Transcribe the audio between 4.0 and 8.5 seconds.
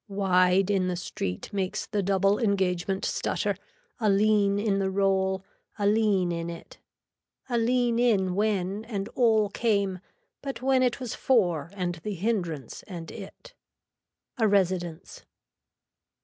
lean in the roll, a lean in it. A lean in